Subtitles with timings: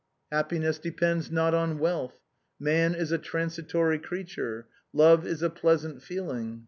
[0.31, 2.21] "Happiness depends not on wealth/'"
[2.69, 4.65] Man is a transitory creature.""
[5.01, 6.59] Love is a pleasant feeling."